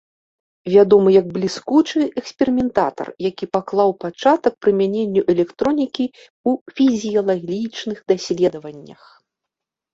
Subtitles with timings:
[0.75, 9.01] Вядомы як бліскучы эксперыментатар, які паклаў пачатак прымяненню электронікі ў фізіялагічных даследаваннях.